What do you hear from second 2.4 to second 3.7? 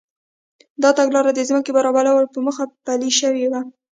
موخه پلي شوې وه.